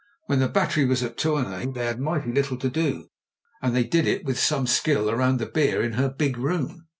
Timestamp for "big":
6.09-6.39